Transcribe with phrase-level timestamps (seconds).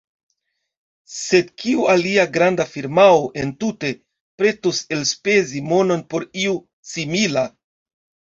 [1.15, 3.91] Sed kiu alia granda firmao entute
[4.41, 6.55] pretus elspezi monon por io
[6.95, 7.45] simila?